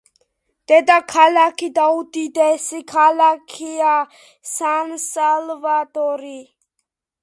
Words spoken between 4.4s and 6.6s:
სან-სალვადორი.